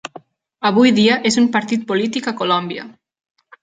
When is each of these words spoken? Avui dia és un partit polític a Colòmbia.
Avui 0.69 0.93
dia 1.01 1.19
és 1.31 1.39
un 1.43 1.51
partit 1.59 1.87
polític 1.93 2.35
a 2.35 2.37
Colòmbia. 2.43 2.93